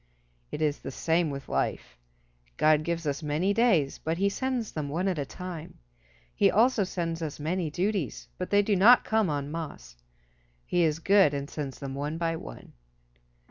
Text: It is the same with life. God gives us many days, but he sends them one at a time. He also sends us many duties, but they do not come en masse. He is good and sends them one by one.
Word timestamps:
It 0.51 0.63
is 0.63 0.79
the 0.79 0.89
same 0.89 1.29
with 1.29 1.47
life. 1.47 1.95
God 2.57 2.81
gives 2.81 3.05
us 3.05 3.21
many 3.21 3.53
days, 3.53 3.99
but 3.99 4.17
he 4.17 4.29
sends 4.29 4.71
them 4.71 4.89
one 4.89 5.07
at 5.07 5.19
a 5.19 5.27
time. 5.27 5.77
He 6.33 6.49
also 6.49 6.83
sends 6.83 7.21
us 7.21 7.39
many 7.39 7.69
duties, 7.69 8.27
but 8.39 8.49
they 8.49 8.63
do 8.63 8.75
not 8.75 9.05
come 9.05 9.29
en 9.29 9.51
masse. 9.51 9.95
He 10.65 10.81
is 10.81 10.97
good 10.97 11.35
and 11.35 11.47
sends 11.47 11.77
them 11.77 11.93
one 11.93 12.17
by 12.17 12.35
one. 12.35 12.73